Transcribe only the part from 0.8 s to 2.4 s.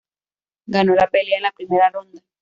la pelea en la primera ronda.